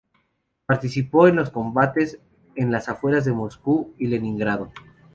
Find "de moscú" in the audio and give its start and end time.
3.23-3.93